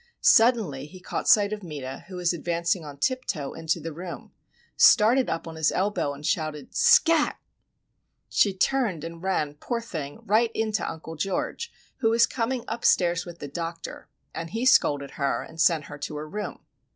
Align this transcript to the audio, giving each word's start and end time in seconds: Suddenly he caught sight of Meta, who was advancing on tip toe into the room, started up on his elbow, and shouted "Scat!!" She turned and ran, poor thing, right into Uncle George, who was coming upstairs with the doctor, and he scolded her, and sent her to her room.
Suddenly 0.19 0.87
he 0.87 0.99
caught 0.99 1.27
sight 1.27 1.53
of 1.53 1.61
Meta, 1.61 2.05
who 2.07 2.15
was 2.15 2.33
advancing 2.33 2.83
on 2.83 2.97
tip 2.97 3.23
toe 3.25 3.53
into 3.53 3.79
the 3.79 3.93
room, 3.93 4.31
started 4.75 5.29
up 5.29 5.47
on 5.47 5.53
his 5.57 5.71
elbow, 5.71 6.11
and 6.15 6.25
shouted 6.25 6.75
"Scat!!" 6.75 7.37
She 8.27 8.51
turned 8.51 9.03
and 9.03 9.21
ran, 9.21 9.53
poor 9.59 9.79
thing, 9.79 10.21
right 10.25 10.49
into 10.55 10.89
Uncle 10.89 11.15
George, 11.15 11.71
who 11.97 12.09
was 12.09 12.25
coming 12.25 12.65
upstairs 12.67 13.27
with 13.27 13.37
the 13.37 13.47
doctor, 13.47 14.07
and 14.33 14.49
he 14.49 14.65
scolded 14.65 15.11
her, 15.11 15.43
and 15.43 15.61
sent 15.61 15.83
her 15.85 15.99
to 15.99 16.15
her 16.15 16.27
room. 16.27 16.61